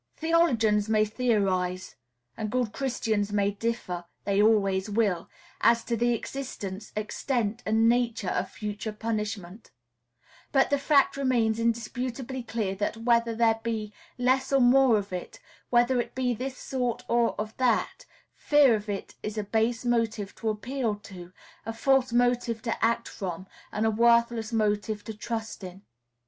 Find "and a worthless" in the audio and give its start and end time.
23.71-24.51